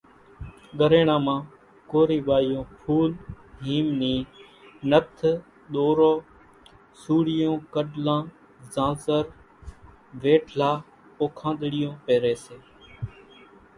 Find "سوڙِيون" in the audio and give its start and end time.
7.01-7.57